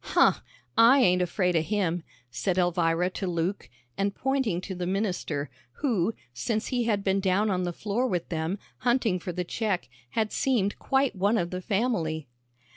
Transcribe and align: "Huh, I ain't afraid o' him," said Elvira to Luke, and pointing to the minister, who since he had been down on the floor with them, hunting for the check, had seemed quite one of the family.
"Huh, 0.03 0.39
I 0.75 0.97
ain't 1.01 1.21
afraid 1.21 1.55
o' 1.55 1.61
him," 1.61 2.01
said 2.31 2.57
Elvira 2.57 3.11
to 3.11 3.27
Luke, 3.27 3.69
and 3.99 4.15
pointing 4.15 4.59
to 4.61 4.73
the 4.73 4.87
minister, 4.87 5.51
who 5.73 6.15
since 6.33 6.69
he 6.69 6.85
had 6.85 7.03
been 7.03 7.19
down 7.19 7.51
on 7.51 7.65
the 7.65 7.71
floor 7.71 8.07
with 8.07 8.29
them, 8.29 8.57
hunting 8.79 9.19
for 9.19 9.31
the 9.31 9.43
check, 9.43 9.89
had 10.17 10.31
seemed 10.31 10.79
quite 10.79 11.15
one 11.15 11.37
of 11.37 11.51
the 11.51 11.61
family. 11.61 12.27